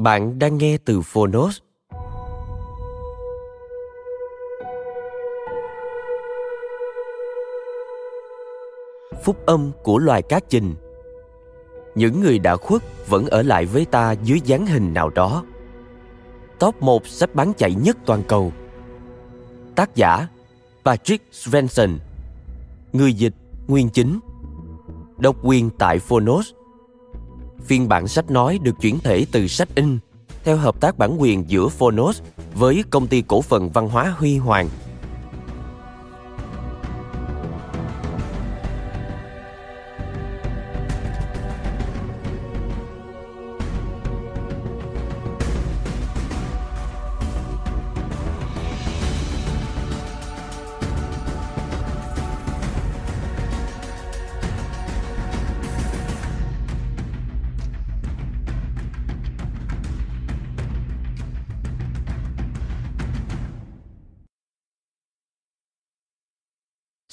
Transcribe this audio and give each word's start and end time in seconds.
Bạn 0.00 0.38
đang 0.38 0.58
nghe 0.58 0.78
từ 0.84 1.00
Phonos. 1.00 1.58
Phúc 9.24 9.36
âm 9.46 9.70
của 9.82 9.98
loài 9.98 10.22
cá 10.22 10.40
trình 10.48 10.74
Những 11.94 12.20
người 12.20 12.38
đã 12.38 12.56
khuất 12.56 12.82
vẫn 13.08 13.26
ở 13.26 13.42
lại 13.42 13.66
với 13.66 13.84
ta 13.84 14.12
dưới 14.12 14.40
dáng 14.44 14.66
hình 14.66 14.94
nào 14.94 15.10
đó. 15.10 15.44
Top 16.58 16.82
1 16.82 17.06
sách 17.06 17.34
bán 17.34 17.52
chạy 17.58 17.74
nhất 17.74 17.96
toàn 18.06 18.22
cầu. 18.28 18.52
Tác 19.74 19.96
giả, 19.96 20.28
Patrick 20.84 21.34
Svensson 21.34 21.98
Người 22.92 23.12
dịch, 23.12 23.34
Nguyên 23.68 23.88
Chính 23.88 24.20
Độc 25.18 25.36
quyền 25.42 25.70
tại 25.78 25.98
Phonos 25.98 26.50
Phiên 27.64 27.88
bản 27.88 28.08
sách 28.08 28.30
nói 28.30 28.58
được 28.62 28.74
chuyển 28.80 28.98
thể 29.00 29.26
từ 29.32 29.48
sách 29.48 29.68
in, 29.74 29.98
theo 30.44 30.56
hợp 30.56 30.80
tác 30.80 30.98
bản 30.98 31.16
quyền 31.18 31.50
giữa 31.50 31.68
Phonos 31.68 32.20
với 32.54 32.84
công 32.90 33.06
ty 33.06 33.22
cổ 33.22 33.42
phần 33.42 33.70
văn 33.70 33.88
hóa 33.88 34.14
Huy 34.18 34.36
Hoàng. 34.36 34.68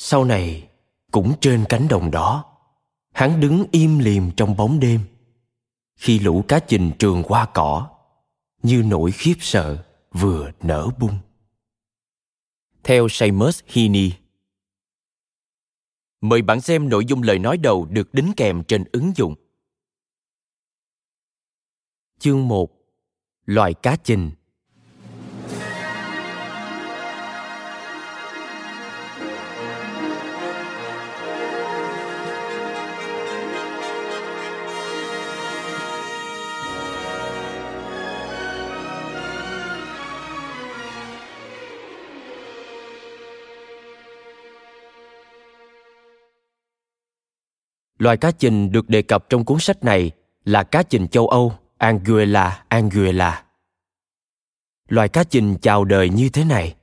Sau 0.09 0.25
này, 0.25 0.69
cũng 1.11 1.33
trên 1.41 1.65
cánh 1.69 1.87
đồng 1.87 2.11
đó, 2.11 2.45
hắn 3.13 3.39
đứng 3.39 3.65
im 3.71 3.99
lìm 3.99 4.31
trong 4.37 4.57
bóng 4.57 4.79
đêm. 4.79 5.01
Khi 5.95 6.19
lũ 6.19 6.43
cá 6.47 6.59
trình 6.59 6.91
trường 6.99 7.23
qua 7.23 7.47
cỏ, 7.53 7.89
như 8.63 8.83
nỗi 8.85 9.11
khiếp 9.11 9.33
sợ 9.39 9.85
vừa 10.11 10.51
nở 10.61 10.87
bung. 10.99 11.17
Theo 12.83 13.07
Seamus 13.09 13.63
Heaney 13.67 14.11
Mời 16.21 16.41
bạn 16.41 16.61
xem 16.61 16.89
nội 16.89 17.05
dung 17.05 17.23
lời 17.23 17.39
nói 17.39 17.57
đầu 17.57 17.85
được 17.85 18.13
đính 18.13 18.31
kèm 18.37 18.63
trên 18.63 18.83
ứng 18.91 19.11
dụng. 19.15 19.35
Chương 22.19 22.47
1 22.47 22.71
Loài 23.45 23.73
cá 23.73 23.95
trình 23.95 24.31
Loài 47.97 48.17
cá 48.17 48.31
trình 48.31 48.71
được 48.71 48.89
đề 48.89 49.01
cập 49.01 49.29
trong 49.29 49.45
cuốn 49.45 49.59
sách 49.59 49.83
này 49.83 50.11
là 50.45 50.63
cá 50.63 50.83
trình 50.83 51.07
châu 51.07 51.27
Âu 51.27 51.53
Anguilla 51.77 52.63
anguilla. 52.67 53.43
Loài 54.89 55.09
cá 55.09 55.23
trình 55.23 55.55
chào 55.61 55.85
đời 55.85 56.09
như 56.09 56.29
thế 56.29 56.43
này. 56.43 56.75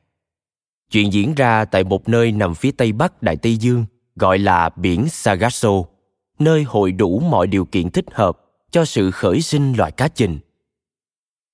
Chuyện 0.90 1.12
diễn 1.12 1.34
ra 1.34 1.64
tại 1.64 1.84
một 1.84 2.08
nơi 2.08 2.32
nằm 2.32 2.54
phía 2.54 2.70
tây 2.70 2.92
bắc 2.92 3.22
Đại 3.22 3.36
Tây 3.36 3.56
Dương 3.56 3.84
gọi 4.16 4.38
là 4.38 4.70
biển 4.76 5.08
Sargasso, 5.08 5.70
nơi 6.38 6.62
hội 6.62 6.92
đủ 6.92 7.20
mọi 7.20 7.46
điều 7.46 7.64
kiện 7.64 7.90
thích 7.90 8.04
hợp 8.12 8.38
cho 8.70 8.84
sự 8.84 9.10
khởi 9.10 9.40
sinh 9.40 9.72
loài 9.72 9.92
cá 9.92 10.08
trình. 10.08 10.38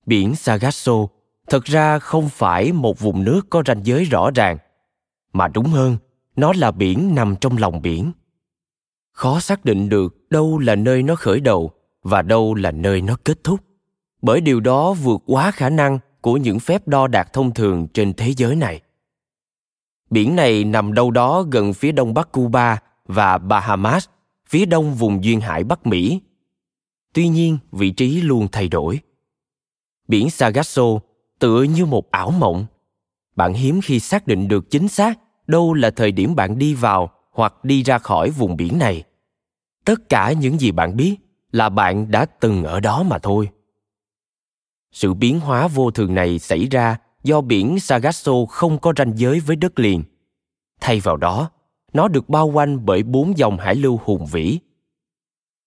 Biển 0.07 0.37
Sargasso 0.37 0.93
thật 1.49 1.65
ra 1.65 1.99
không 1.99 2.29
phải 2.29 2.73
một 2.73 2.99
vùng 2.99 3.25
nước 3.25 3.51
có 3.51 3.63
ranh 3.67 3.87
giới 3.87 4.05
rõ 4.05 4.31
ràng, 4.35 4.59
mà 5.33 5.49
đúng 5.49 5.67
hơn, 5.67 5.97
nó 6.37 6.53
là 6.57 6.71
biển 6.71 7.15
nằm 7.15 7.37
trong 7.41 7.59
lòng 7.59 7.83
biển 7.83 8.13
khó 9.13 9.41
xác 9.41 9.65
định 9.65 9.89
được 9.89 10.31
đâu 10.31 10.59
là 10.59 10.75
nơi 10.77 11.03
nó 11.03 11.15
khởi 11.15 11.41
đầu 11.41 11.71
và 12.03 12.23
đâu 12.23 12.55
là 12.55 12.71
nơi 12.71 13.01
nó 13.01 13.17
kết 13.25 13.45
thúc. 13.45 13.61
Bởi 14.23 14.41
điều 14.41 14.61
đó 14.61 14.93
vượt 14.93 15.23
quá 15.27 15.51
khả 15.51 15.71
năng 15.71 15.99
của 16.21 16.37
những 16.37 16.61
phép 16.61 16.89
đo 16.89 17.07
đạt 17.07 17.33
thông 17.33 17.55
thường 17.55 17.89
trên 17.89 18.13
thế 18.13 18.33
giới 18.37 18.57
này. 18.57 18.81
Biển 20.11 20.37
này 20.37 20.65
nằm 20.65 20.95
đâu 20.95 21.11
đó 21.11 21.43
gần 21.43 21.73
phía 21.73 21.93
đông 21.93 22.15
bắc 22.15 22.33
cuba 22.33 22.79
và 23.07 23.39
bahamas, 23.39 24.07
phía 24.49 24.67
đông 24.67 24.95
vùng 24.95 25.25
duyên 25.25 25.41
hải 25.41 25.65
bắc 25.65 25.87
mỹ. 25.87 26.21
Tuy 27.15 27.29
nhiên, 27.29 27.59
vị 27.73 27.91
trí 27.91 28.21
luôn 28.21 28.49
thay 28.53 28.69
đổi. 28.69 29.01
Biển 30.09 30.31
sargasso 30.31 30.83
tựa 31.39 31.63
như 31.63 31.87
một 31.87 32.11
ảo 32.11 32.31
mộng. 32.31 32.67
Bạn 33.37 33.55
hiếm 33.55 33.81
khi 33.81 34.01
xác 34.01 34.27
định 34.27 34.49
được 34.49 34.71
chính 34.71 34.89
xác 34.89 35.19
đâu 35.47 35.75
là 35.75 35.91
thời 35.91 36.13
điểm 36.13 36.35
bạn 36.35 36.59
đi 36.59 36.75
vào 36.75 37.11
hoặc 37.31 37.65
đi 37.65 37.83
ra 37.83 37.99
khỏi 37.99 38.31
vùng 38.31 38.57
biển 38.57 38.79
này. 38.79 39.05
Tất 39.85 40.09
cả 40.09 40.33
những 40.33 40.61
gì 40.61 40.71
bạn 40.71 40.97
biết 40.97 41.17
là 41.53 41.69
bạn 41.69 42.11
đã 42.11 42.25
từng 42.25 42.65
ở 42.65 42.81
đó 42.81 43.03
mà 43.03 43.19
thôi. 43.19 43.49
Sự 44.93 45.15
biến 45.15 45.41
hóa 45.41 45.69
vô 45.69 45.91
thường 45.91 46.15
này 46.15 46.39
xảy 46.39 46.67
ra 46.67 46.97
do 47.23 47.41
biển 47.41 47.81
sargasso 47.81 48.33
không 48.49 48.79
có 48.79 48.93
ranh 48.97 49.13
giới 49.17 49.41
với 49.41 49.57
đất 49.57 49.79
liền. 49.79 50.03
Thay 50.81 51.01
vào 51.01 51.17
đó, 51.17 51.51
nó 51.93 52.09
được 52.09 52.29
bao 52.29 52.47
quanh 52.47 52.87
bởi 52.87 53.03
bốn 53.03 53.39
dòng 53.39 53.59
hải 53.59 53.75
lưu 53.75 54.01
hùng 54.05 54.27
vĩ. 54.27 54.59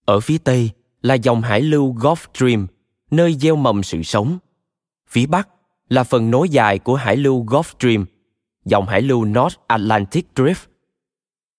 Ở 0.06 0.20
phía 0.20 0.38
tây 0.38 0.72
là 1.02 1.14
dòng 1.14 1.42
hải 1.42 1.62
lưu 1.62 1.96
gulf 1.96 2.16
stream, 2.16 2.68
nơi 3.12 3.34
gieo 3.34 3.56
mầm 3.56 3.84
sự 3.84 4.04
sống. 4.04 4.38
Phía 5.10 5.26
bắc 5.26 5.50
là 5.90 6.04
phần 6.04 6.32
nối 6.32 6.50
dài 6.50 6.80
của 6.80 6.96
hải 6.96 7.18
lưu 7.18 7.46
gulf 7.46 7.64
stream, 7.64 8.06
dòng 8.66 8.86
hải 8.88 9.02
lưu 9.02 9.26
north 9.26 9.58
atlantic 9.68 10.28
drift 10.36 10.66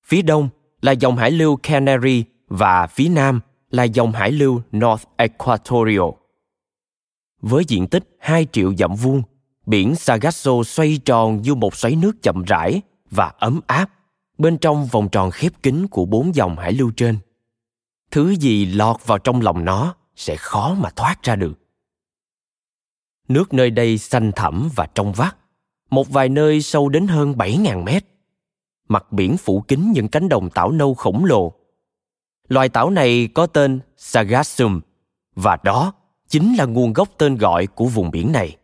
phía 0.05 0.23
đông 0.23 0.49
là 0.83 0.93
dòng 0.93 1.17
hải 1.17 1.31
lưu 1.31 1.57
canary 1.57 2.25
và 2.49 2.87
phía 2.87 3.09
nam 3.09 3.41
là 3.71 3.85
dòng 3.85 4.13
hải 4.13 4.33
lưu 4.33 4.63
North 4.77 5.05
Equatorial. 5.17 6.11
Với 7.41 7.65
diện 7.69 7.87
tích 7.87 8.17
2 8.19 8.47
triệu 8.53 8.75
dặm 8.75 8.95
vuông, 8.95 9.23
biển 9.67 9.97
Sargasso 9.97 10.53
xoay 10.65 11.01
tròn 11.05 11.43
như 11.43 11.55
một 11.55 11.77
xoáy 11.77 11.97
nước 11.97 12.23
chậm 12.23 12.43
rãi 12.47 12.83
và 13.11 13.33
ấm 13.39 13.61
áp 13.67 13.91
bên 14.39 14.59
trong 14.59 14.87
vòng 14.87 15.09
tròn 15.09 15.31
khép 15.31 15.53
kín 15.63 15.87
của 15.87 16.05
bốn 16.05 16.35
dòng 16.35 16.59
hải 16.59 16.73
lưu 16.73 16.91
trên. 16.97 17.19
Thứ 18.11 18.31
gì 18.31 18.67
lọt 18.67 19.07
vào 19.07 19.19
trong 19.19 19.41
lòng 19.41 19.65
nó 19.65 19.95
sẽ 20.17 20.37
khó 20.37 20.75
mà 20.75 20.91
thoát 20.97 21.23
ra 21.23 21.37
được. 21.37 21.53
Nước 23.29 23.55
nơi 23.55 23.71
đây 23.71 23.99
xanh 23.99 24.33
thẳm 24.37 24.69
và 24.75 24.87
trong 24.95 25.13
vắt, 25.13 25.37
một 25.91 26.11
vài 26.11 26.29
nơi 26.29 26.63
sâu 26.63 26.89
đến 26.89 27.07
hơn 27.07 27.33
7.000 27.33 27.85
mét 27.85 28.05
mặt 28.95 29.13
biển 29.13 29.37
phủ 29.37 29.61
kín 29.61 29.93
những 29.93 30.09
cánh 30.09 30.29
đồng 30.29 30.51
tảo 30.51 30.71
nâu 30.71 30.95
khổng 30.95 31.25
lồ. 31.25 31.53
Loài 32.49 32.69
tảo 32.69 32.91
này 32.91 33.29
có 33.35 33.47
tên 33.47 33.81
Sargassum 33.97 34.81
và 35.35 35.59
đó 35.65 35.93
chính 36.29 36.55
là 36.57 36.65
nguồn 36.65 36.93
gốc 36.93 37.09
tên 37.19 37.37
gọi 37.37 37.67
của 37.67 37.87
vùng 37.87 38.11
biển 38.11 38.33
này. 38.33 38.57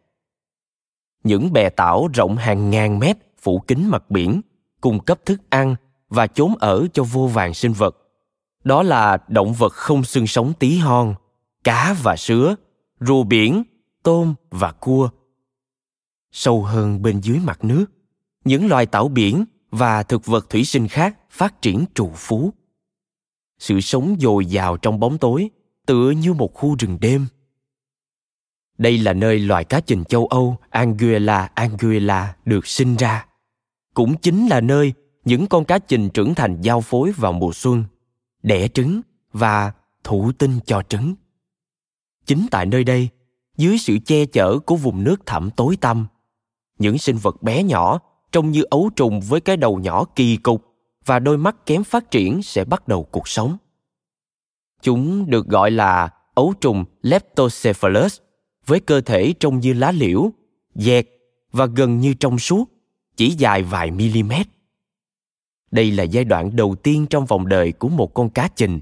Những 1.25 1.53
bè 1.53 1.69
tảo 1.69 2.09
rộng 2.15 2.37
hàng 2.37 2.71
ngàn 2.71 2.99
mét 2.99 3.17
phủ 3.43 3.59
kín 3.59 3.89
mặt 3.89 4.11
biển, 4.11 4.41
cung 4.81 5.05
cấp 5.05 5.21
thức 5.25 5.41
ăn 5.49 5.77
và 6.09 6.27
chốn 6.27 6.55
ở 6.61 6.87
cho 6.93 7.03
vô 7.05 7.27
vàng 7.27 7.55
sinh 7.55 7.73
vật. 7.73 7.97
Đó 8.65 8.83
là 8.83 9.19
động 9.29 9.53
vật 9.53 9.73
không 9.73 10.05
xương 10.05 10.27
sống 10.27 10.53
tí 10.59 10.79
hon, 10.79 11.15
cá 11.65 11.97
và 12.03 12.17
sứa, 12.17 12.55
rùa 13.01 13.23
biển, 13.23 13.63
tôm 14.03 14.35
và 14.51 14.73
cua. 14.73 15.09
Sâu 16.33 16.63
hơn 16.63 17.03
bên 17.03 17.21
dưới 17.21 17.39
mặt 17.39 17.65
nước, 17.65 17.87
những 18.45 18.69
loài 18.69 18.87
tảo 18.87 19.09
biển 19.09 19.45
và 19.71 20.03
thực 20.03 20.27
vật 20.27 20.51
thủy 20.51 20.65
sinh 20.65 20.89
khác 20.89 21.17
phát 21.31 21.63
triển 21.63 21.85
trù 21.95 22.11
phú. 22.17 22.53
Sự 23.59 23.81
sống 23.81 24.17
dồi 24.21 24.47
dào 24.47 24.77
trong 24.77 25.01
bóng 25.01 25.19
tối, 25.19 25.51
tựa 25.87 26.11
như 26.11 26.33
một 26.33 26.55
khu 26.55 26.77
rừng 26.79 26.99
đêm. 27.01 27.27
Đây 28.79 28.99
là 28.99 29.13
nơi 29.13 29.39
loài 29.39 29.65
cá 29.65 29.81
trình 29.81 30.05
châu 30.05 30.27
Âu 30.27 30.57
Anguilla 30.71 31.51
anguilla 31.55 32.37
được 32.45 32.67
sinh 32.67 32.97
ra. 32.97 33.27
Cũng 33.95 34.17
chính 34.17 34.47
là 34.47 34.61
nơi 34.61 34.93
những 35.25 35.47
con 35.47 35.65
cá 35.65 35.79
trình 35.79 36.11
trưởng 36.11 36.35
thành 36.35 36.61
giao 36.61 36.81
phối 36.81 37.13
vào 37.13 37.33
mùa 37.33 37.53
xuân, 37.53 37.85
đẻ 38.43 38.69
trứng 38.69 39.01
và 39.33 39.73
thụ 40.05 40.33
tinh 40.39 40.59
cho 40.67 40.83
trứng. 40.89 41.15
Chính 42.27 42.47
tại 42.51 42.67
nơi 42.67 42.85
đây, 42.85 43.09
dưới 43.57 43.79
sự 43.79 43.99
che 44.07 44.27
chở 44.27 44.59
của 44.59 44.77
vùng 44.77 45.05
nước 45.05 45.27
thẳm 45.27 45.51
tối 45.51 45.77
tăm, 45.77 46.07
những 46.79 46.99
sinh 46.99 47.17
vật 47.17 47.43
bé 47.43 47.63
nhỏ 47.63 47.99
trông 48.33 48.51
như 48.51 48.63
ấu 48.63 48.91
trùng 48.97 49.21
với 49.21 49.41
cái 49.41 49.57
đầu 49.57 49.79
nhỏ 49.79 50.05
kỳ 50.05 50.37
cục 50.37 50.67
và 51.05 51.19
đôi 51.19 51.39
mắt 51.39 51.67
kém 51.67 51.85
phát 51.85 52.11
triển 52.11 52.43
sẽ 52.43 52.65
bắt 52.65 52.89
đầu 52.89 53.05
cuộc 53.05 53.29
sống. 53.29 53.57
Chúng 54.83 55.31
được 55.31 55.47
gọi 55.47 55.71
là 55.71 56.09
ấu 56.35 56.55
trùng 56.61 56.85
Leptocephalus 57.03 58.19
với 58.67 58.81
cơ 58.81 59.01
thể 59.01 59.35
trông 59.41 59.61
như 59.61 59.73
lá 59.73 59.93
liễu, 59.93 60.31
dẹt 60.75 61.09
và 61.53 61.67
gần 61.67 62.01
như 62.01 62.15
trong 62.15 62.39
suốt, 62.39 62.65
chỉ 63.17 63.31
dài 63.31 63.63
vài 63.63 63.91
mm. 63.91 64.33
Đây 65.71 65.91
là 65.91 66.03
giai 66.03 66.25
đoạn 66.25 66.57
đầu 66.57 66.75
tiên 66.75 67.07
trong 67.11 67.27
vòng 67.27 67.49
đời 67.49 67.73
của 67.73 67.89
một 67.89 68.15
con 68.15 68.31
cá 68.31 68.49
trình. 68.57 68.81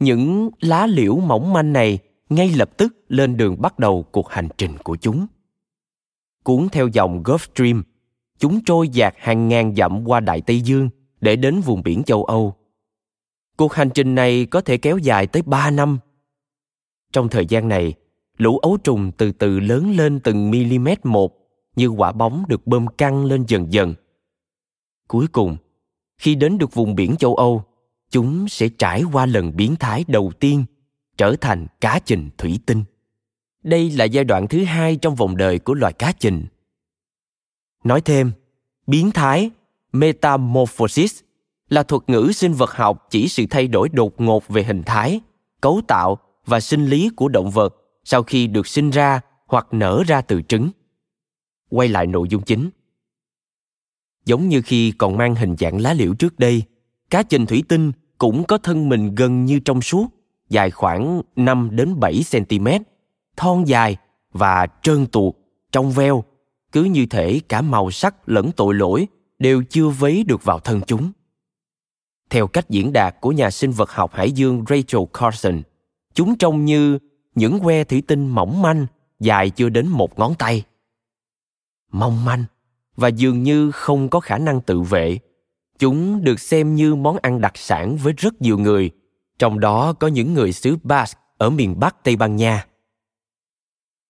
Những 0.00 0.50
lá 0.60 0.86
liễu 0.86 1.16
mỏng 1.16 1.52
manh 1.52 1.72
này 1.72 1.98
ngay 2.28 2.48
lập 2.48 2.70
tức 2.76 2.96
lên 3.08 3.36
đường 3.36 3.62
bắt 3.62 3.78
đầu 3.78 4.02
cuộc 4.02 4.28
hành 4.28 4.48
trình 4.58 4.78
của 4.78 4.96
chúng. 4.96 5.26
Cuốn 6.44 6.68
theo 6.72 6.88
dòng 6.88 7.22
Gulf 7.22 7.38
Stream, 7.38 7.82
chúng 8.38 8.60
trôi 8.64 8.88
dạt 8.88 9.14
hàng 9.18 9.48
ngàn 9.48 9.74
dặm 9.74 10.08
qua 10.08 10.20
Đại 10.20 10.40
Tây 10.40 10.60
Dương 10.60 10.88
để 11.20 11.36
đến 11.36 11.60
vùng 11.60 11.82
biển 11.82 12.02
châu 12.02 12.24
Âu. 12.24 12.54
Cuộc 13.56 13.72
hành 13.72 13.90
trình 13.94 14.14
này 14.14 14.46
có 14.46 14.60
thể 14.60 14.76
kéo 14.76 14.98
dài 14.98 15.26
tới 15.26 15.42
3 15.42 15.70
năm. 15.70 15.98
Trong 17.12 17.28
thời 17.28 17.46
gian 17.46 17.68
này, 17.68 17.94
lũ 18.36 18.58
ấu 18.58 18.76
trùng 18.76 19.12
từ 19.12 19.32
từ 19.32 19.60
lớn 19.60 19.92
lên 19.96 20.20
từng 20.20 20.50
mm 20.50 20.88
một 21.04 21.32
như 21.76 21.88
quả 21.88 22.12
bóng 22.12 22.44
được 22.48 22.66
bơm 22.66 22.86
căng 22.86 23.24
lên 23.24 23.44
dần 23.48 23.72
dần. 23.72 23.94
Cuối 25.08 25.26
cùng, 25.26 25.56
khi 26.18 26.34
đến 26.34 26.58
được 26.58 26.74
vùng 26.74 26.94
biển 26.94 27.16
châu 27.16 27.34
Âu, 27.34 27.64
chúng 28.10 28.48
sẽ 28.48 28.68
trải 28.68 29.02
qua 29.12 29.26
lần 29.26 29.56
biến 29.56 29.76
thái 29.76 30.04
đầu 30.08 30.32
tiên, 30.40 30.64
trở 31.16 31.36
thành 31.40 31.66
cá 31.80 32.00
trình 32.04 32.30
thủy 32.38 32.60
tinh. 32.66 32.84
Đây 33.64 33.90
là 33.90 34.04
giai 34.04 34.24
đoạn 34.24 34.48
thứ 34.48 34.64
hai 34.64 34.96
trong 34.96 35.14
vòng 35.14 35.36
đời 35.36 35.58
của 35.58 35.74
loài 35.74 35.92
cá 35.92 36.12
trình. 36.18 36.46
Nói 37.84 38.00
thêm, 38.00 38.32
biến 38.86 39.10
thái, 39.10 39.50
metamorphosis, 39.92 41.20
là 41.68 41.82
thuật 41.82 42.02
ngữ 42.06 42.30
sinh 42.34 42.52
vật 42.52 42.70
học 42.70 43.06
chỉ 43.10 43.28
sự 43.28 43.44
thay 43.50 43.68
đổi 43.68 43.88
đột 43.88 44.20
ngột 44.20 44.48
về 44.48 44.62
hình 44.62 44.82
thái, 44.86 45.20
cấu 45.60 45.80
tạo 45.86 46.18
và 46.46 46.60
sinh 46.60 46.86
lý 46.86 47.10
của 47.16 47.28
động 47.28 47.50
vật 47.50 47.76
sau 48.04 48.22
khi 48.22 48.46
được 48.46 48.66
sinh 48.66 48.90
ra 48.90 49.20
hoặc 49.46 49.66
nở 49.70 50.02
ra 50.06 50.20
từ 50.20 50.42
trứng. 50.42 50.70
Quay 51.70 51.88
lại 51.88 52.06
nội 52.06 52.28
dung 52.30 52.42
chính. 52.42 52.70
Giống 54.24 54.48
như 54.48 54.62
khi 54.62 54.92
còn 54.98 55.16
mang 55.16 55.34
hình 55.34 55.56
dạng 55.58 55.80
lá 55.80 55.94
liễu 55.94 56.14
trước 56.14 56.38
đây, 56.38 56.62
cá 57.10 57.22
trình 57.22 57.46
thủy 57.46 57.62
tinh 57.68 57.92
cũng 58.18 58.44
có 58.44 58.58
thân 58.58 58.88
mình 58.88 59.14
gần 59.14 59.44
như 59.44 59.60
trong 59.60 59.82
suốt, 59.82 60.06
dài 60.48 60.70
khoảng 60.70 61.22
5 61.36 61.68
đến 61.72 62.00
7 62.00 62.22
cm, 62.32 62.66
thon 63.36 63.64
dài 63.64 63.96
và 64.32 64.66
trơn 64.82 65.06
tuột, 65.06 65.34
trong 65.72 65.90
veo, 65.90 66.24
cứ 66.72 66.84
như 66.84 67.06
thể 67.06 67.40
cả 67.48 67.60
màu 67.60 67.90
sắc 67.90 68.28
lẫn 68.28 68.50
tội 68.56 68.74
lỗi 68.74 69.06
đều 69.38 69.62
chưa 69.70 69.88
vấy 69.88 70.24
được 70.24 70.44
vào 70.44 70.58
thân 70.58 70.80
chúng. 70.86 71.12
Theo 72.30 72.46
cách 72.46 72.70
diễn 72.70 72.92
đạt 72.92 73.16
của 73.20 73.32
nhà 73.32 73.50
sinh 73.50 73.70
vật 73.70 73.90
học 73.90 74.14
hải 74.14 74.32
dương 74.32 74.64
Rachel 74.68 75.02
Carson, 75.12 75.62
chúng 76.14 76.38
trông 76.38 76.64
như 76.64 76.98
những 77.34 77.60
que 77.60 77.84
thủy 77.84 78.02
tinh 78.06 78.28
mỏng 78.28 78.62
manh 78.62 78.86
dài 79.20 79.50
chưa 79.50 79.68
đến 79.68 79.88
một 79.88 80.18
ngón 80.18 80.34
tay 80.34 80.64
mong 81.92 82.24
manh 82.24 82.44
và 82.96 83.08
dường 83.08 83.42
như 83.42 83.70
không 83.70 84.08
có 84.08 84.20
khả 84.20 84.38
năng 84.38 84.60
tự 84.60 84.80
vệ 84.80 85.18
chúng 85.78 86.24
được 86.24 86.40
xem 86.40 86.74
như 86.74 86.94
món 86.94 87.16
ăn 87.22 87.40
đặc 87.40 87.52
sản 87.54 87.96
với 87.96 88.12
rất 88.12 88.42
nhiều 88.42 88.58
người 88.58 88.90
trong 89.38 89.60
đó 89.60 89.92
có 89.92 90.06
những 90.06 90.34
người 90.34 90.52
xứ 90.52 90.76
basque 90.82 91.20
ở 91.38 91.50
miền 91.50 91.80
bắc 91.80 92.04
tây 92.04 92.16
ban 92.16 92.36
nha 92.36 92.66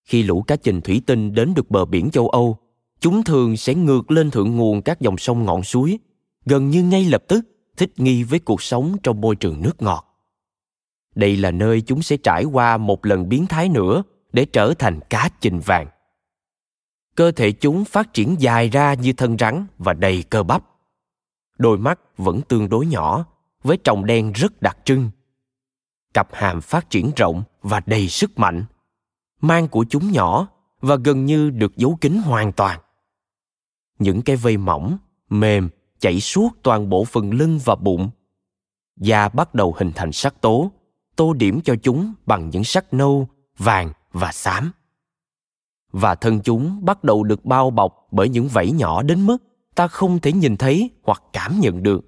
khi 0.05 0.23
lũ 0.23 0.41
cá 0.41 0.55
trình 0.55 0.81
thủy 0.81 1.01
tinh 1.05 1.33
đến 1.33 1.53
được 1.53 1.71
bờ 1.71 1.85
biển 1.85 2.09
châu 2.09 2.29
âu, 2.29 2.57
chúng 2.99 3.23
thường 3.23 3.57
sẽ 3.57 3.75
ngược 3.75 4.11
lên 4.11 4.31
thượng 4.31 4.55
nguồn 4.55 4.81
các 4.81 5.01
dòng 5.01 5.17
sông 5.17 5.45
ngọn 5.45 5.63
suối, 5.63 5.99
gần 6.45 6.69
như 6.69 6.83
ngay 6.83 7.05
lập 7.05 7.23
tức 7.27 7.41
thích 7.77 7.93
nghi 7.97 8.23
với 8.23 8.39
cuộc 8.39 8.61
sống 8.61 8.97
trong 9.03 9.21
môi 9.21 9.35
trường 9.35 9.61
nước 9.61 9.81
ngọt. 9.81 10.05
Đây 11.15 11.37
là 11.37 11.51
nơi 11.51 11.81
chúng 11.81 12.01
sẽ 12.01 12.17
trải 12.17 12.43
qua 12.43 12.77
một 12.77 13.05
lần 13.05 13.29
biến 13.29 13.45
thái 13.45 13.69
nữa 13.69 14.03
để 14.33 14.45
trở 14.45 14.73
thành 14.79 14.99
cá 15.09 15.29
trình 15.41 15.59
vàng. 15.59 15.87
Cơ 17.15 17.31
thể 17.31 17.51
chúng 17.51 17.85
phát 17.85 18.13
triển 18.13 18.35
dài 18.39 18.69
ra 18.69 18.93
như 18.93 19.13
thân 19.13 19.37
rắn 19.37 19.65
và 19.77 19.93
đầy 19.93 20.23
cơ 20.23 20.43
bắp. 20.43 20.63
Đôi 21.57 21.77
mắt 21.77 21.99
vẫn 22.17 22.41
tương 22.41 22.69
đối 22.69 22.85
nhỏ, 22.85 23.25
với 23.63 23.77
tròng 23.83 24.05
đen 24.05 24.31
rất 24.31 24.61
đặc 24.61 24.77
trưng. 24.85 25.09
Cặp 26.13 26.27
hàm 26.33 26.61
phát 26.61 26.89
triển 26.89 27.11
rộng 27.15 27.43
và 27.61 27.81
đầy 27.85 28.07
sức 28.07 28.39
mạnh 28.39 28.65
mang 29.47 29.67
của 29.67 29.85
chúng 29.89 30.11
nhỏ 30.11 30.47
và 30.81 30.95
gần 30.95 31.25
như 31.25 31.49
được 31.49 31.77
giấu 31.77 31.97
kín 32.01 32.17
hoàn 32.17 32.51
toàn 32.51 32.79
những 33.99 34.21
cái 34.21 34.35
vây 34.35 34.57
mỏng 34.57 34.97
mềm 35.29 35.69
chảy 35.99 36.19
suốt 36.19 36.49
toàn 36.63 36.89
bộ 36.89 37.05
phần 37.05 37.31
lưng 37.31 37.59
và 37.65 37.75
bụng 37.75 38.09
da 38.97 39.29
bắt 39.29 39.55
đầu 39.55 39.75
hình 39.77 39.91
thành 39.95 40.11
sắc 40.11 40.41
tố 40.41 40.71
tô 41.15 41.33
điểm 41.33 41.61
cho 41.61 41.75
chúng 41.83 42.13
bằng 42.25 42.49
những 42.49 42.63
sắc 42.63 42.93
nâu, 42.93 43.27
vàng 43.57 43.91
và 44.11 44.31
xám. 44.31 44.71
Và 45.91 46.15
thân 46.15 46.39
chúng 46.43 46.85
bắt 46.85 47.03
đầu 47.03 47.23
được 47.23 47.45
bao 47.45 47.69
bọc 47.69 48.07
bởi 48.11 48.29
những 48.29 48.47
vảy 48.47 48.71
nhỏ 48.71 49.03
đến 49.03 49.25
mức 49.25 49.37
ta 49.75 49.87
không 49.87 50.19
thể 50.19 50.31
nhìn 50.31 50.57
thấy 50.57 50.89
hoặc 51.03 51.23
cảm 51.33 51.59
nhận 51.59 51.83
được, 51.83 52.05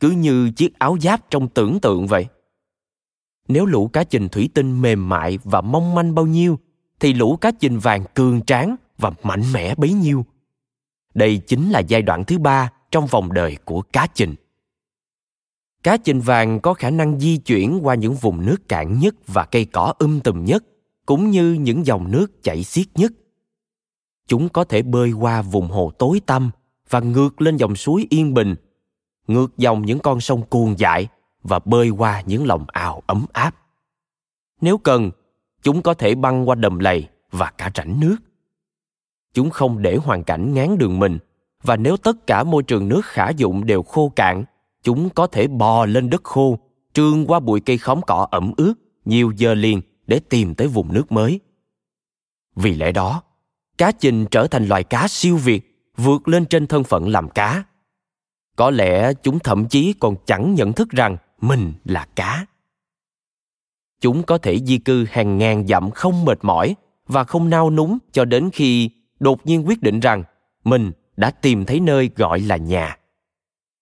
cứ 0.00 0.10
như 0.10 0.50
chiếc 0.56 0.78
áo 0.78 0.96
giáp 1.00 1.30
trong 1.30 1.48
tưởng 1.48 1.80
tượng 1.80 2.06
vậy. 2.06 2.26
Nếu 3.48 3.66
lũ 3.66 3.90
cá 3.92 4.04
trình 4.04 4.28
thủy 4.28 4.48
tinh 4.54 4.82
mềm 4.82 5.08
mại 5.08 5.38
và 5.44 5.60
mong 5.60 5.94
manh 5.94 6.14
bao 6.14 6.26
nhiêu, 6.26 6.58
thì 7.00 7.12
lũ 7.12 7.36
cá 7.36 7.50
chình 7.60 7.78
vàng 7.78 8.04
cường 8.14 8.42
tráng 8.42 8.76
và 8.98 9.10
mạnh 9.22 9.42
mẽ 9.52 9.74
bấy 9.74 9.92
nhiêu. 9.92 10.24
Đây 11.14 11.40
chính 11.46 11.70
là 11.70 11.78
giai 11.80 12.02
đoạn 12.02 12.24
thứ 12.24 12.38
ba 12.38 12.70
trong 12.90 13.06
vòng 13.06 13.32
đời 13.32 13.56
của 13.64 13.82
cá 13.82 14.06
chình. 14.14 14.34
Cá 15.82 15.96
chình 15.96 16.20
vàng 16.20 16.60
có 16.60 16.74
khả 16.74 16.90
năng 16.90 17.20
di 17.20 17.36
chuyển 17.36 17.80
qua 17.82 17.94
những 17.94 18.14
vùng 18.14 18.46
nước 18.46 18.68
cạn 18.68 18.98
nhất 18.98 19.14
và 19.26 19.44
cây 19.44 19.64
cỏ 19.64 19.92
um 19.98 20.20
tùm 20.20 20.44
nhất, 20.44 20.64
cũng 21.06 21.30
như 21.30 21.52
những 21.52 21.86
dòng 21.86 22.10
nước 22.10 22.42
chảy 22.42 22.64
xiết 22.64 22.86
nhất. 22.94 23.12
Chúng 24.26 24.48
có 24.48 24.64
thể 24.64 24.82
bơi 24.82 25.12
qua 25.12 25.42
vùng 25.42 25.68
hồ 25.68 25.92
tối 25.98 26.20
tăm 26.26 26.50
và 26.90 27.00
ngược 27.00 27.40
lên 27.40 27.56
dòng 27.56 27.76
suối 27.76 28.06
yên 28.10 28.34
bình, 28.34 28.54
ngược 29.26 29.58
dòng 29.58 29.86
những 29.86 29.98
con 29.98 30.20
sông 30.20 30.42
cuồng 30.42 30.78
dại 30.78 31.08
và 31.42 31.58
bơi 31.58 31.90
qua 31.90 32.22
những 32.26 32.46
lòng 32.46 32.64
ao 32.68 33.02
ấm 33.06 33.26
áp. 33.32 33.56
Nếu 34.60 34.78
cần, 34.78 35.10
chúng 35.62 35.82
có 35.82 35.94
thể 35.94 36.14
băng 36.14 36.48
qua 36.48 36.54
đầm 36.54 36.78
lầy 36.78 37.08
và 37.30 37.50
cả 37.58 37.70
rãnh 37.74 38.00
nước. 38.00 38.16
Chúng 39.34 39.50
không 39.50 39.82
để 39.82 39.96
hoàn 39.96 40.24
cảnh 40.24 40.54
ngán 40.54 40.78
đường 40.78 40.98
mình, 40.98 41.18
và 41.62 41.76
nếu 41.76 41.96
tất 41.96 42.26
cả 42.26 42.44
môi 42.44 42.62
trường 42.62 42.88
nước 42.88 43.04
khả 43.04 43.30
dụng 43.30 43.66
đều 43.66 43.82
khô 43.82 44.12
cạn 44.16 44.44
chúng 44.82 45.10
có 45.10 45.26
thể 45.26 45.46
bò 45.46 45.86
lên 45.86 46.10
đất 46.10 46.24
khô, 46.24 46.58
trương 46.92 47.26
qua 47.26 47.40
bụi 47.40 47.60
cây 47.60 47.78
khóm 47.78 48.00
cỏ 48.06 48.26
ẩm 48.30 48.52
ướt 48.56 48.74
nhiều 49.04 49.32
giờ 49.36 49.54
liền 49.54 49.80
để 50.06 50.20
tìm 50.28 50.54
tới 50.54 50.68
vùng 50.68 50.92
nước 50.92 51.12
mới. 51.12 51.40
Vì 52.56 52.74
lẽ 52.74 52.92
đó, 52.92 53.22
cá 53.78 53.92
trình 53.92 54.26
trở 54.30 54.46
thành 54.46 54.66
loài 54.66 54.84
cá 54.84 55.08
siêu 55.08 55.36
việt, 55.36 55.90
vượt 55.96 56.28
lên 56.28 56.46
trên 56.46 56.66
thân 56.66 56.84
phận 56.84 57.08
làm 57.08 57.28
cá. 57.28 57.64
Có 58.56 58.70
lẽ 58.70 59.12
chúng 59.22 59.38
thậm 59.38 59.68
chí 59.68 59.92
còn 60.00 60.14
chẳng 60.26 60.54
nhận 60.54 60.72
thức 60.72 60.90
rằng 60.90 61.16
mình 61.40 61.72
là 61.84 62.06
cá. 62.14 62.46
Chúng 64.00 64.22
có 64.22 64.38
thể 64.38 64.58
di 64.58 64.78
cư 64.78 65.04
hàng 65.10 65.38
ngàn 65.38 65.66
dặm 65.66 65.90
không 65.90 66.24
mệt 66.24 66.38
mỏi 66.42 66.76
và 67.06 67.24
không 67.24 67.50
nao 67.50 67.70
núng 67.70 67.98
cho 68.12 68.24
đến 68.24 68.50
khi 68.52 68.90
đột 69.20 69.46
nhiên 69.46 69.68
quyết 69.68 69.82
định 69.82 70.00
rằng 70.00 70.22
mình 70.64 70.92
đã 71.16 71.30
tìm 71.30 71.64
thấy 71.64 71.80
nơi 71.80 72.10
gọi 72.16 72.40
là 72.40 72.56
nhà 72.56 72.96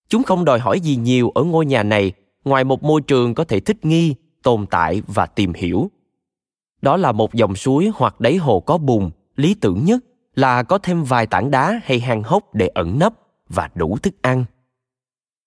Chúng 0.08 0.22
không 0.22 0.44
đòi 0.44 0.58
hỏi 0.58 0.80
gì 0.80 0.96
nhiều 0.96 1.30
ở 1.30 1.42
ngôi 1.42 1.66
nhà 1.66 1.82
này 1.82 2.12
ngoài 2.44 2.64
một 2.64 2.82
môi 2.82 3.00
trường 3.00 3.34
có 3.34 3.44
thể 3.44 3.60
thích 3.60 3.84
nghi, 3.84 4.14
tồn 4.42 4.66
tại 4.66 5.02
và 5.06 5.26
tìm 5.26 5.52
hiểu. 5.52 5.90
Đó 6.82 6.96
là 6.96 7.12
một 7.12 7.34
dòng 7.34 7.56
suối 7.56 7.90
hoặc 7.94 8.20
đáy 8.20 8.36
hồ 8.36 8.60
có 8.60 8.78
bùn, 8.78 9.10
lý 9.36 9.54
tưởng 9.54 9.84
nhất 9.84 10.04
là 10.34 10.62
có 10.62 10.78
thêm 10.78 11.04
vài 11.04 11.26
tảng 11.26 11.50
đá 11.50 11.80
hay 11.84 12.00
hang 12.00 12.22
hốc 12.22 12.54
để 12.54 12.68
ẩn 12.68 12.98
nấp 12.98 13.12
và 13.48 13.70
đủ 13.74 13.98
thức 14.02 14.14
ăn. 14.22 14.44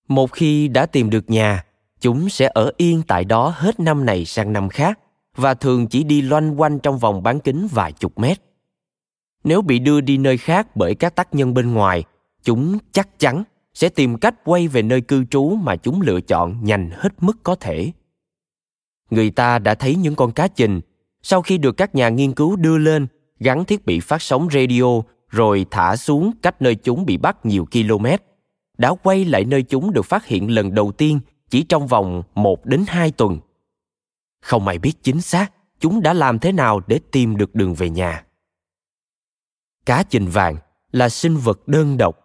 Một 0.07 0.31
khi 0.31 0.67
đã 0.67 0.85
tìm 0.85 1.09
được 1.09 1.29
nhà, 1.29 1.63
chúng 2.01 2.29
sẽ 2.29 2.50
ở 2.53 2.72
yên 2.77 3.01
tại 3.08 3.25
đó 3.25 3.53
hết 3.55 3.79
năm 3.79 4.05
này 4.05 4.25
sang 4.25 4.53
năm 4.53 4.70
khác 4.70 5.00
và 5.36 5.53
thường 5.53 5.88
chỉ 5.88 6.03
đi 6.03 6.22
loanh 6.22 6.62
quanh 6.62 6.79
trong 6.79 6.98
vòng 6.98 7.24
bán 7.24 7.39
kính 7.39 7.67
vài 7.72 7.91
chục 7.91 8.20
mét. 8.20 8.41
Nếu 9.43 9.62
bị 9.62 9.79
đưa 9.79 10.01
đi 10.01 10.17
nơi 10.17 10.38
khác 10.38 10.75
bởi 10.75 10.96
các 10.96 11.15
tác 11.15 11.36
nhân 11.36 11.53
bên 11.53 11.74
ngoài, 11.74 12.03
chúng 12.43 12.77
chắc 12.91 13.20
chắn 13.20 13.43
sẽ 13.74 13.89
tìm 13.89 14.17
cách 14.17 14.36
quay 14.43 14.67
về 14.67 14.81
nơi 14.81 15.01
cư 15.01 15.25
trú 15.25 15.50
mà 15.50 15.75
chúng 15.75 16.01
lựa 16.01 16.22
chọn 16.22 16.63
nhanh 16.63 16.89
hết 16.93 17.13
mức 17.20 17.38
có 17.43 17.55
thể. 17.55 17.91
Người 19.10 19.31
ta 19.31 19.60
đã 19.60 19.75
thấy 19.75 19.96
những 19.96 20.15
con 20.15 20.31
cá 20.31 20.48
chình 20.48 20.81
sau 21.24 21.41
khi 21.41 21.58
được 21.58 21.77
các 21.77 21.96
nhà 21.96 22.10
nghiên 22.10 22.34
cứu 22.34 22.55
đưa 22.55 22.77
lên 22.77 23.08
gắn 23.39 23.65
thiết 23.65 23.86
bị 23.86 24.00
phát 24.00 24.22
sóng 24.22 24.48
radio 24.51 25.01
rồi 25.29 25.65
thả 25.72 25.96
xuống 25.96 26.31
cách 26.41 26.62
nơi 26.62 26.75
chúng 26.75 27.05
bị 27.05 27.17
bắt 27.17 27.46
nhiều 27.46 27.65
km, 27.72 28.05
đã 28.77 28.93
quay 29.03 29.25
lại 29.25 29.46
nơi 29.46 29.63
chúng 29.63 29.93
được 29.93 30.05
phát 30.05 30.25
hiện 30.25 30.51
lần 30.51 30.75
đầu 30.75 30.91
tiên 30.91 31.20
chỉ 31.51 31.63
trong 31.63 31.88
vòng 31.88 32.24
1 32.36 32.65
đến 32.65 32.86
2 32.88 33.12
tuần. 33.12 33.39
Không 34.41 34.67
ai 34.67 34.79
biết 34.79 34.93
chính 35.03 35.22
xác 35.22 35.53
chúng 35.79 36.01
đã 36.01 36.13
làm 36.13 36.39
thế 36.39 36.51
nào 36.51 36.81
để 36.88 37.00
tìm 37.12 37.38
được 37.38 37.55
đường 37.55 37.74
về 37.74 37.89
nhà. 37.89 38.25
Cá 39.86 40.03
chình 40.03 40.29
vàng 40.29 40.55
là 40.91 41.10
sinh 41.10 41.38
vật 41.38 41.67
đơn 41.67 41.98
độc. 41.98 42.17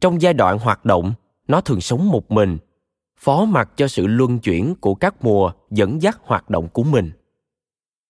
Trong 0.00 0.22
giai 0.22 0.34
đoạn 0.34 0.58
hoạt 0.58 0.84
động, 0.84 1.14
nó 1.48 1.60
thường 1.60 1.80
sống 1.80 2.08
một 2.08 2.30
mình, 2.30 2.58
phó 3.16 3.44
mặc 3.44 3.70
cho 3.76 3.88
sự 3.88 4.06
luân 4.06 4.38
chuyển 4.38 4.74
của 4.80 4.94
các 4.94 5.24
mùa 5.24 5.52
dẫn 5.70 6.02
dắt 6.02 6.18
hoạt 6.22 6.50
động 6.50 6.68
của 6.68 6.82
mình. 6.82 7.12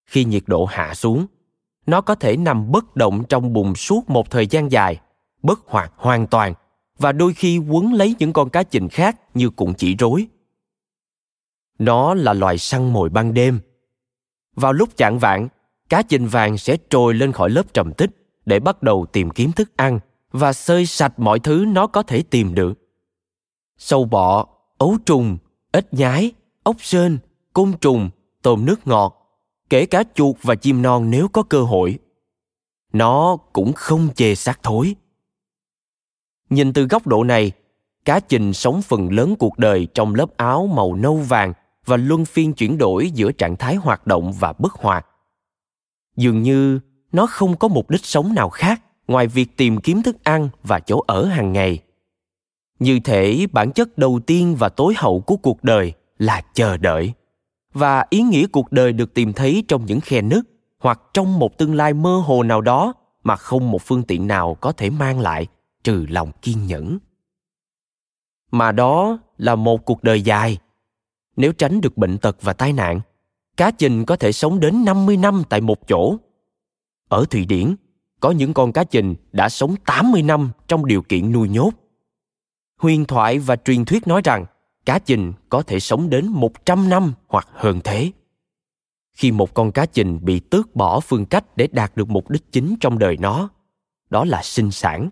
Khi 0.06 0.24
nhiệt 0.24 0.42
độ 0.46 0.64
hạ 0.64 0.94
xuống, 0.94 1.26
nó 1.86 2.00
có 2.00 2.14
thể 2.14 2.36
nằm 2.36 2.72
bất 2.72 2.96
động 2.96 3.24
trong 3.28 3.52
bùn 3.52 3.74
suốt 3.74 4.10
một 4.10 4.30
thời 4.30 4.46
gian 4.46 4.72
dài, 4.72 5.00
bất 5.42 5.60
hoạt 5.66 5.92
hoàn 5.96 6.26
toàn 6.26 6.54
và 7.00 7.12
đôi 7.12 7.34
khi 7.34 7.58
quấn 7.58 7.92
lấy 7.92 8.14
những 8.18 8.32
con 8.32 8.50
cá 8.50 8.62
chình 8.62 8.88
khác 8.88 9.20
như 9.34 9.50
cuộn 9.50 9.74
chỉ 9.74 9.96
rối. 9.96 10.26
Nó 11.78 12.14
là 12.14 12.32
loài 12.32 12.58
săn 12.58 12.92
mồi 12.92 13.08
ban 13.08 13.34
đêm. 13.34 13.60
Vào 14.56 14.72
lúc 14.72 14.96
chạng 14.96 15.18
vạng, 15.18 15.48
cá 15.88 16.02
chình 16.02 16.28
vàng 16.28 16.58
sẽ 16.58 16.76
trồi 16.90 17.14
lên 17.14 17.32
khỏi 17.32 17.50
lớp 17.50 17.74
trầm 17.74 17.92
tích 17.92 18.10
để 18.46 18.60
bắt 18.60 18.82
đầu 18.82 19.06
tìm 19.12 19.30
kiếm 19.30 19.52
thức 19.52 19.76
ăn 19.76 20.00
và 20.32 20.52
xơi 20.52 20.86
sạch 20.86 21.18
mọi 21.18 21.38
thứ 21.38 21.64
nó 21.68 21.86
có 21.86 22.02
thể 22.02 22.22
tìm 22.22 22.54
được. 22.54 22.72
Sâu 23.78 24.04
bọ, 24.04 24.46
ấu 24.78 24.96
trùng, 25.06 25.38
ếch 25.72 25.94
nhái, 25.94 26.32
ốc 26.62 26.76
sên, 26.80 27.18
côn 27.52 27.72
trùng, 27.80 28.10
tôm 28.42 28.64
nước 28.64 28.86
ngọt, 28.86 29.16
kể 29.70 29.86
cả 29.86 30.02
chuột 30.14 30.36
và 30.42 30.54
chim 30.54 30.82
non 30.82 31.10
nếu 31.10 31.28
có 31.28 31.42
cơ 31.42 31.62
hội. 31.62 31.98
Nó 32.92 33.36
cũng 33.52 33.72
không 33.72 34.08
chê 34.14 34.34
xác 34.34 34.62
thối. 34.62 34.94
Nhìn 36.50 36.72
từ 36.72 36.86
góc 36.86 37.06
độ 37.06 37.24
này, 37.24 37.52
cá 38.04 38.20
chình 38.20 38.52
sống 38.52 38.82
phần 38.82 39.12
lớn 39.12 39.34
cuộc 39.38 39.58
đời 39.58 39.86
trong 39.94 40.14
lớp 40.14 40.36
áo 40.36 40.66
màu 40.66 40.94
nâu 40.94 41.16
vàng 41.16 41.52
và 41.86 41.96
luân 41.96 42.24
phiên 42.24 42.52
chuyển 42.52 42.78
đổi 42.78 43.10
giữa 43.10 43.32
trạng 43.32 43.56
thái 43.56 43.76
hoạt 43.76 44.06
động 44.06 44.32
và 44.32 44.52
bất 44.52 44.72
hoạt. 44.72 45.06
Dường 46.16 46.42
như 46.42 46.80
nó 47.12 47.26
không 47.26 47.56
có 47.56 47.68
mục 47.68 47.90
đích 47.90 48.04
sống 48.04 48.34
nào 48.34 48.50
khác 48.50 48.82
ngoài 49.08 49.26
việc 49.26 49.56
tìm 49.56 49.80
kiếm 49.80 50.02
thức 50.02 50.24
ăn 50.24 50.48
và 50.62 50.80
chỗ 50.80 51.04
ở 51.06 51.24
hàng 51.24 51.52
ngày. 51.52 51.78
Như 52.78 53.00
thể 53.04 53.46
bản 53.52 53.72
chất 53.72 53.98
đầu 53.98 54.20
tiên 54.26 54.56
và 54.58 54.68
tối 54.68 54.94
hậu 54.96 55.20
của 55.20 55.36
cuộc 55.36 55.64
đời 55.64 55.92
là 56.18 56.42
chờ 56.54 56.76
đợi 56.76 57.12
và 57.74 58.04
ý 58.10 58.22
nghĩa 58.22 58.46
cuộc 58.46 58.72
đời 58.72 58.92
được 58.92 59.14
tìm 59.14 59.32
thấy 59.32 59.64
trong 59.68 59.86
những 59.86 60.00
khe 60.00 60.22
nứt 60.22 60.44
hoặc 60.78 61.00
trong 61.14 61.38
một 61.38 61.58
tương 61.58 61.74
lai 61.74 61.94
mơ 61.94 62.22
hồ 62.26 62.42
nào 62.42 62.60
đó 62.60 62.92
mà 63.24 63.36
không 63.36 63.70
một 63.70 63.82
phương 63.82 64.02
tiện 64.02 64.26
nào 64.26 64.56
có 64.60 64.72
thể 64.72 64.90
mang 64.90 65.20
lại 65.20 65.46
trừ 65.84 66.06
lòng 66.08 66.32
kiên 66.42 66.66
nhẫn. 66.66 66.98
Mà 68.50 68.72
đó 68.72 69.18
là 69.36 69.54
một 69.54 69.84
cuộc 69.84 70.02
đời 70.02 70.22
dài. 70.22 70.58
Nếu 71.36 71.52
tránh 71.52 71.80
được 71.80 71.96
bệnh 71.96 72.18
tật 72.18 72.36
và 72.42 72.52
tai 72.52 72.72
nạn, 72.72 73.00
cá 73.56 73.70
chình 73.70 74.06
có 74.06 74.16
thể 74.16 74.32
sống 74.32 74.60
đến 74.60 74.84
50 74.84 75.16
năm 75.16 75.42
tại 75.48 75.60
một 75.60 75.88
chỗ. 75.88 76.16
Ở 77.08 77.24
Thụy 77.30 77.44
Điển, 77.44 77.74
có 78.20 78.30
những 78.30 78.54
con 78.54 78.72
cá 78.72 78.84
chình 78.84 79.14
đã 79.32 79.48
sống 79.48 79.74
80 79.86 80.22
năm 80.22 80.50
trong 80.68 80.86
điều 80.86 81.02
kiện 81.02 81.32
nuôi 81.32 81.48
nhốt. 81.48 81.70
Huyền 82.78 83.04
thoại 83.04 83.38
và 83.38 83.56
truyền 83.56 83.84
thuyết 83.84 84.06
nói 84.06 84.20
rằng 84.24 84.46
cá 84.84 84.98
chình 84.98 85.32
có 85.48 85.62
thể 85.62 85.80
sống 85.80 86.10
đến 86.10 86.26
100 86.28 86.88
năm 86.88 87.12
hoặc 87.28 87.48
hơn 87.52 87.80
thế. 87.84 88.12
Khi 89.12 89.32
một 89.32 89.54
con 89.54 89.72
cá 89.72 89.86
chình 89.86 90.18
bị 90.22 90.40
tước 90.40 90.76
bỏ 90.76 91.00
phương 91.00 91.26
cách 91.26 91.56
để 91.56 91.68
đạt 91.72 91.96
được 91.96 92.08
mục 92.08 92.30
đích 92.30 92.52
chính 92.52 92.74
trong 92.80 92.98
đời 92.98 93.16
nó, 93.16 93.48
đó 94.10 94.24
là 94.24 94.42
sinh 94.42 94.70
sản, 94.70 95.10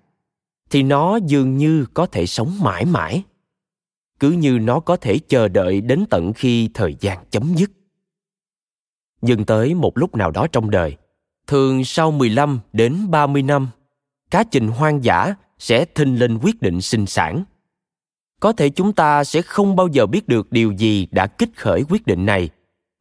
thì 0.70 0.82
nó 0.82 1.16
dường 1.16 1.56
như 1.56 1.86
có 1.94 2.06
thể 2.06 2.26
sống 2.26 2.52
mãi 2.60 2.84
mãi. 2.84 3.22
Cứ 4.20 4.30
như 4.30 4.58
nó 4.58 4.80
có 4.80 4.96
thể 4.96 5.18
chờ 5.28 5.48
đợi 5.48 5.80
đến 5.80 6.04
tận 6.10 6.32
khi 6.32 6.70
thời 6.74 6.96
gian 7.00 7.18
chấm 7.30 7.54
dứt. 7.56 7.70
Nhưng 9.20 9.44
tới 9.44 9.74
một 9.74 9.98
lúc 9.98 10.14
nào 10.14 10.30
đó 10.30 10.46
trong 10.52 10.70
đời, 10.70 10.96
thường 11.46 11.84
sau 11.84 12.10
15 12.10 12.60
đến 12.72 13.10
30 13.10 13.42
năm, 13.42 13.68
cá 14.30 14.44
chình 14.44 14.68
hoang 14.68 15.04
dã 15.04 15.34
sẽ 15.58 15.84
thinh 15.84 16.16
lên 16.16 16.38
quyết 16.42 16.62
định 16.62 16.80
sinh 16.80 17.06
sản– 17.06 17.44
có 18.40 18.52
thể 18.52 18.70
chúng 18.70 18.92
ta 18.92 19.24
sẽ 19.24 19.42
không 19.42 19.76
bao 19.76 19.88
giờ 19.88 20.06
biết 20.06 20.28
được 20.28 20.52
điều 20.52 20.72
gì 20.72 21.06
đã 21.10 21.26
kích 21.26 21.50
khởi 21.56 21.84
quyết 21.88 22.06
định 22.06 22.26
này 22.26 22.48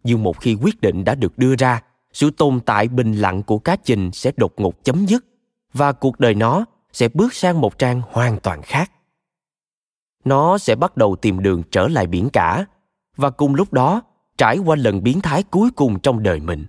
nhưng 0.04 0.24
một 0.24 0.40
khi 0.40 0.58
quyết 0.62 0.82
định 0.82 1.04
đã 1.04 1.16
được 1.16 1.38
đưa 1.38 1.56
ra 1.56 1.82
sự 2.14 2.32
tồn 2.32 2.60
tại 2.60 2.88
bình 2.88 3.14
lặng 3.14 3.44
của 3.44 3.60
cá 3.60 3.76
chình 3.76 4.12
sẽ 4.14 4.32
đột 4.38 4.54
ngột 4.58 4.84
chấm 4.84 5.06
dứt 5.06 5.26
và 5.74 5.92
cuộc 5.92 6.20
đời 6.20 6.34
nó 6.34 6.66
sẽ 6.98 7.10
bước 7.13 7.34
sang 7.34 7.62
một 7.62 7.77
trang 7.77 8.01
hoàn 8.12 8.39
toàn 8.39 8.62
khác. 8.62 8.92
Nó 10.25 10.58
sẽ 10.58 10.75
bắt 10.75 10.98
đầu 10.98 11.16
tìm 11.16 11.39
đường 11.39 11.63
trở 11.72 11.88
lại 11.88 12.08
biển 12.08 12.30
cả, 12.34 12.66
và 13.16 13.30
cùng 13.30 13.56
lúc 13.56 13.74
đó, 13.74 14.01
trải 14.38 14.58
qua 14.58 14.75
lần 14.75 15.04
biến 15.04 15.22
thái 15.22 15.44
cuối 15.44 15.70
cùng 15.75 16.00
trong 16.00 16.24
đời 16.24 16.39
mình. 16.39 16.66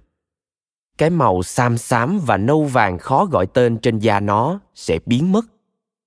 Cái 0.99 1.11
màu 1.11 1.43
xám 1.43 1.79
xám 1.79 2.21
và 2.27 2.37
nâu 2.37 2.65
vàng 2.65 2.99
khó 2.99 3.25
gọi 3.25 3.47
tên 3.47 3.79
trên 3.79 3.99
da 3.99 4.21
nó 4.21 4.61
sẽ 4.75 4.99
biến 5.07 5.33
mất. 5.33 5.47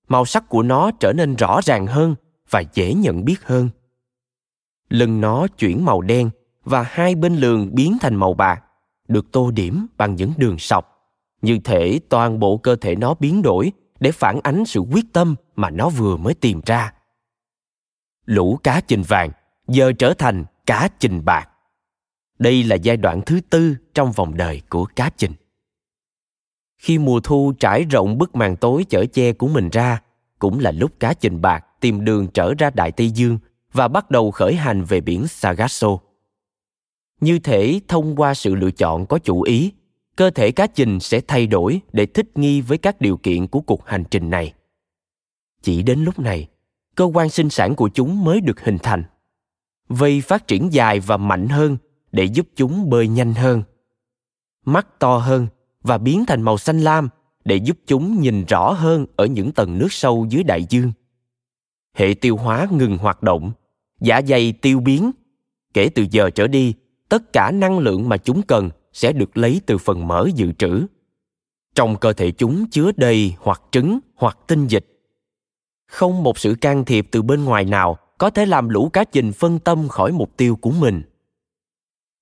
Màu 0.08 0.24
sắc 0.24 0.48
của 0.48 0.62
nó 0.62 0.90
trở 0.90 1.12
nên 1.12 1.36
rõ 1.36 1.60
ràng 1.64 1.86
hơn 1.86 2.14
và 2.50 2.62
dễ 2.74 2.94
nhận 2.94 3.24
biết 3.24 3.42
hơn. 3.44 3.68
Lưng 4.88 5.20
nó 5.20 5.46
chuyển 5.46 5.84
màu 5.84 6.00
đen 6.00 6.30
và 6.64 6.82
hai 6.82 7.14
bên 7.14 7.36
lườn 7.36 7.74
biến 7.74 7.96
thành 8.00 8.14
màu 8.14 8.34
bạc, 8.34 8.62
được 9.08 9.32
tô 9.32 9.50
điểm 9.50 9.86
bằng 9.96 10.14
những 10.14 10.32
đường 10.36 10.58
sọc. 10.58 11.10
Như 11.42 11.58
thể 11.64 12.00
toàn 12.08 12.38
bộ 12.38 12.56
cơ 12.56 12.76
thể 12.76 12.96
nó 12.96 13.14
biến 13.14 13.42
đổi 13.42 13.72
để 14.02 14.12
phản 14.12 14.40
ánh 14.42 14.64
sự 14.66 14.80
quyết 14.80 15.12
tâm 15.12 15.34
mà 15.56 15.70
nó 15.70 15.88
vừa 15.88 16.16
mới 16.16 16.34
tìm 16.34 16.60
ra. 16.66 16.92
Lũ 18.24 18.58
cá 18.62 18.80
chình 18.80 19.02
vàng 19.02 19.30
giờ 19.68 19.92
trở 19.98 20.14
thành 20.14 20.44
cá 20.66 20.88
chình 20.98 21.24
bạc. 21.24 21.48
Đây 22.38 22.64
là 22.64 22.76
giai 22.76 22.96
đoạn 22.96 23.20
thứ 23.26 23.40
tư 23.50 23.76
trong 23.94 24.12
vòng 24.12 24.36
đời 24.36 24.62
của 24.68 24.84
cá 24.96 25.10
chình. 25.16 25.32
Khi 26.78 26.98
mùa 26.98 27.20
thu 27.20 27.52
trải 27.60 27.84
rộng 27.84 28.18
bức 28.18 28.34
màn 28.34 28.56
tối 28.56 28.84
chở 28.88 29.04
che 29.12 29.32
của 29.32 29.48
mình 29.48 29.68
ra 29.72 30.02
cũng 30.38 30.58
là 30.58 30.70
lúc 30.70 31.00
cá 31.00 31.14
chình 31.14 31.40
bạc 31.40 31.64
tìm 31.80 32.04
đường 32.04 32.28
trở 32.28 32.54
ra 32.58 32.70
Đại 32.70 32.92
Tây 32.92 33.10
Dương 33.10 33.38
và 33.72 33.88
bắt 33.88 34.10
đầu 34.10 34.30
khởi 34.30 34.54
hành 34.54 34.84
về 34.84 35.00
biển 35.00 35.26
sagasso 35.26 35.88
Như 37.20 37.38
thể 37.38 37.80
thông 37.88 38.16
qua 38.16 38.34
sự 38.34 38.54
lựa 38.54 38.70
chọn 38.70 39.06
có 39.06 39.18
chủ 39.18 39.42
ý, 39.42 39.72
cơ 40.16 40.30
thể 40.30 40.52
cá 40.52 40.66
chình 40.66 41.00
sẽ 41.00 41.20
thay 41.20 41.46
đổi 41.46 41.80
để 41.92 42.06
thích 42.06 42.30
nghi 42.34 42.60
với 42.60 42.78
các 42.78 43.00
điều 43.00 43.16
kiện 43.16 43.46
của 43.46 43.60
cuộc 43.60 43.86
hành 43.86 44.04
trình 44.10 44.30
này. 44.30 44.52
Chỉ 45.62 45.82
đến 45.82 46.04
lúc 46.04 46.18
này, 46.18 46.48
cơ 46.94 47.04
quan 47.04 47.28
sinh 47.28 47.50
sản 47.50 47.74
của 47.74 47.88
chúng 47.88 48.24
mới 48.24 48.40
được 48.40 48.60
hình 48.60 48.78
thành. 48.82 49.04
Vây 49.88 50.20
phát 50.20 50.48
triển 50.48 50.72
dài 50.72 51.00
và 51.00 51.16
mạnh 51.16 51.48
hơn 51.48 51.76
để 52.12 52.24
giúp 52.24 52.48
chúng 52.56 52.90
bơi 52.90 53.08
nhanh 53.08 53.34
hơn. 53.34 53.62
Mắt 54.64 54.98
to 54.98 55.18
hơn 55.18 55.46
và 55.82 55.98
biến 55.98 56.24
thành 56.26 56.42
màu 56.42 56.58
xanh 56.58 56.80
lam 56.80 57.08
để 57.44 57.56
giúp 57.56 57.78
chúng 57.86 58.20
nhìn 58.20 58.44
rõ 58.44 58.72
hơn 58.72 59.06
ở 59.16 59.26
những 59.26 59.52
tầng 59.52 59.78
nước 59.78 59.92
sâu 59.92 60.26
dưới 60.30 60.42
đại 60.42 60.66
dương 60.68 60.92
hệ 61.94 62.14
tiêu 62.14 62.36
hóa 62.36 62.68
ngừng 62.70 62.98
hoạt 62.98 63.22
động 63.22 63.52
dạ 64.00 64.20
dày 64.28 64.52
tiêu 64.52 64.80
biến 64.80 65.10
kể 65.74 65.88
từ 65.88 66.06
giờ 66.10 66.30
trở 66.30 66.46
đi 66.46 66.74
tất 67.08 67.32
cả 67.32 67.50
năng 67.50 67.78
lượng 67.78 68.08
mà 68.08 68.16
chúng 68.16 68.42
cần 68.42 68.70
sẽ 68.92 69.12
được 69.12 69.36
lấy 69.36 69.60
từ 69.66 69.78
phần 69.78 70.08
mỡ 70.08 70.28
dự 70.34 70.52
trữ 70.52 70.86
trong 71.74 71.96
cơ 71.96 72.12
thể 72.12 72.30
chúng 72.30 72.70
chứa 72.70 72.90
đầy 72.96 73.34
hoặc 73.38 73.62
trứng 73.70 73.98
hoặc 74.14 74.38
tinh 74.46 74.66
dịch 74.66 74.86
không 75.86 76.22
một 76.22 76.38
sự 76.38 76.54
can 76.60 76.84
thiệp 76.84 77.08
từ 77.10 77.22
bên 77.22 77.44
ngoài 77.44 77.64
nào 77.64 77.98
có 78.18 78.30
thể 78.30 78.46
làm 78.46 78.68
lũ 78.68 78.90
cá 78.92 79.04
chình 79.04 79.32
phân 79.32 79.58
tâm 79.58 79.88
khỏi 79.88 80.12
mục 80.12 80.36
tiêu 80.36 80.56
của 80.56 80.70
mình. 80.70 81.02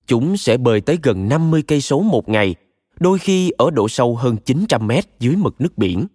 Chúng 0.07 0.37
sẽ 0.37 0.57
bơi 0.57 0.81
tới 0.81 0.99
gần 1.03 1.29
50 1.29 1.63
cây 1.67 1.81
số 1.81 2.01
một 2.01 2.29
ngày, 2.29 2.55
đôi 2.99 3.19
khi 3.19 3.51
ở 3.57 3.71
độ 3.71 3.87
sâu 3.87 4.15
hơn 4.15 4.37
900 4.45 4.87
mét 4.87 5.05
dưới 5.19 5.35
mực 5.35 5.61
nước 5.61 5.77
biển. 5.77 6.07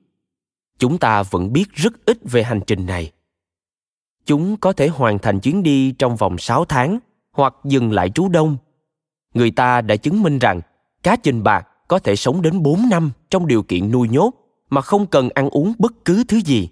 Chúng 0.78 0.98
ta 0.98 1.22
vẫn 1.22 1.52
biết 1.52 1.72
rất 1.72 1.92
ít 2.06 2.18
về 2.22 2.42
hành 2.42 2.60
trình 2.66 2.86
này 2.86 3.12
chúng 4.26 4.56
có 4.56 4.72
thể 4.72 4.88
hoàn 4.88 5.18
thành 5.18 5.40
chuyến 5.40 5.62
đi 5.62 5.92
trong 5.92 6.16
vòng 6.16 6.38
6 6.38 6.64
tháng 6.64 6.98
hoặc 7.32 7.54
dừng 7.64 7.92
lại 7.92 8.10
trú 8.10 8.28
đông. 8.28 8.56
Người 9.36 9.50
ta 9.50 9.80
đã 9.80 9.96
chứng 9.96 10.22
minh 10.22 10.38
rằng 10.38 10.60
cá 11.02 11.16
chình 11.16 11.42
bạc 11.42 11.68
có 11.88 11.98
thể 11.98 12.16
sống 12.16 12.42
đến 12.42 12.62
4 12.62 12.88
năm 12.90 13.12
trong 13.30 13.46
điều 13.46 13.62
kiện 13.62 13.92
nuôi 13.92 14.08
nhốt 14.08 14.32
mà 14.70 14.80
không 14.80 15.06
cần 15.06 15.28
ăn 15.34 15.48
uống 15.50 15.72
bất 15.78 15.92
cứ 16.04 16.24
thứ 16.28 16.36
gì. 16.36 16.68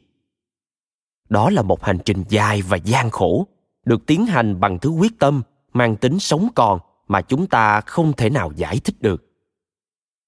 Đó 1.29 1.51
là 1.51 1.63
một 1.63 1.85
hành 1.85 1.99
trình 2.05 2.25
dài 2.29 2.63
và 2.63 2.77
gian 2.77 3.11
khổ, 3.11 3.47
được 3.85 4.07
tiến 4.07 4.27
hành 4.27 4.61
bằng 4.61 4.79
thứ 4.79 4.91
quyết 4.91 5.19
tâm 5.19 5.43
mang 5.73 5.97
tính 5.97 6.19
sống 6.19 6.49
còn 6.55 6.79
mà 7.09 7.23
chúng 7.23 7.47
ta 7.47 7.81
không 7.81 8.13
thể 8.13 8.31
nào 8.31 8.53
giải 8.57 8.79
thích 8.85 8.95
được. 9.01 9.25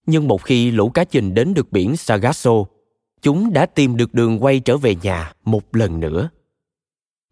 Nhưng 0.06 0.28
một 0.28 0.42
khi 0.42 0.70
lũ 0.70 0.90
cá 0.90 1.04
trình 1.04 1.34
đến 1.34 1.54
được 1.54 1.72
biển 1.72 1.96
Sargasso, 1.96 2.52
chúng 3.22 3.52
đã 3.52 3.66
tìm 3.66 3.96
được 3.96 4.14
đường 4.14 4.44
quay 4.44 4.60
trở 4.60 4.76
về 4.76 4.94
nhà 4.94 5.32
một 5.44 5.76
lần 5.76 6.00
nữa. 6.00 6.28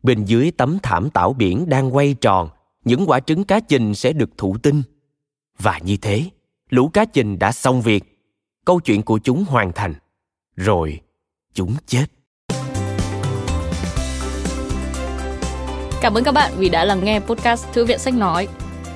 Bên 0.02 0.24
dưới 0.24 0.50
tấm 0.50 0.78
thảm 0.82 1.10
tảo 1.10 1.32
biển 1.32 1.68
đang 1.68 1.94
quay 1.94 2.14
tròn, 2.14 2.48
những 2.84 3.04
quả 3.06 3.20
trứng 3.20 3.44
cá 3.44 3.60
trình 3.60 3.94
sẽ 3.94 4.12
được 4.12 4.30
thụ 4.36 4.56
tinh. 4.62 4.82
Và 5.58 5.78
như 5.84 5.96
thế, 5.96 6.24
lũ 6.70 6.88
cá 6.88 7.04
trình 7.04 7.38
đã 7.38 7.52
xong 7.52 7.82
việc. 7.82 8.04
Câu 8.64 8.80
chuyện 8.80 9.02
của 9.02 9.18
chúng 9.18 9.44
hoàn 9.48 9.72
thành. 9.72 9.94
Rồi, 10.56 11.00
chúng 11.54 11.76
chết. 11.86 12.06
Cảm 16.00 16.14
ơn 16.14 16.24
các 16.24 16.32
bạn 16.32 16.52
vì 16.56 16.68
đã 16.68 16.84
lắng 16.84 17.04
nghe 17.04 17.20
podcast 17.20 17.66
Thư 17.72 17.84
viện 17.84 17.98
Sách 17.98 18.14
Nói. 18.14 18.48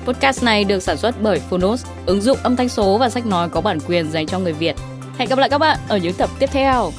Podcast 0.05 0.43
này 0.43 0.63
được 0.63 0.79
sản 0.79 0.97
xuất 0.97 1.15
bởi 1.21 1.39
Phonos, 1.39 1.85
ứng 2.05 2.21
dụng 2.21 2.37
âm 2.43 2.55
thanh 2.55 2.69
số 2.69 2.97
và 2.97 3.09
sách 3.09 3.25
nói 3.25 3.49
có 3.49 3.61
bản 3.61 3.79
quyền 3.87 4.11
dành 4.11 4.27
cho 4.27 4.39
người 4.39 4.53
Việt. 4.53 4.75
Hẹn 5.17 5.29
gặp 5.29 5.39
lại 5.39 5.49
các 5.49 5.57
bạn 5.57 5.79
ở 5.87 5.97
những 5.97 6.13
tập 6.13 6.29
tiếp 6.39 6.49
theo. 6.51 6.91